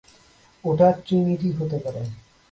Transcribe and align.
ওটা 0.63 0.87
ট্রিনিটি 1.05 1.49
হতে 1.57 1.77
পারে। 1.83 2.01